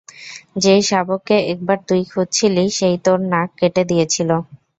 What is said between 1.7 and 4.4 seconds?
তুই খুঁজছিলি, সে তোর নাক কেটে দিয়েছিল।